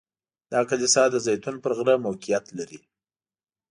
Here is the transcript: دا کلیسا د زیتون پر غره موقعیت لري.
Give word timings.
دا 0.51 0.59
کلیسا 0.69 1.03
د 1.09 1.15
زیتون 1.25 1.55
پر 1.63 1.71
غره 1.77 1.95
موقعیت 2.05 2.45
لري. 2.57 2.79